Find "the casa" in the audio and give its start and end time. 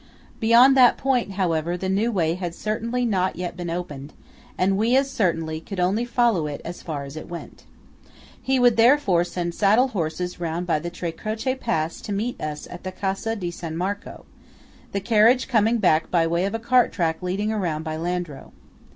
12.81-13.35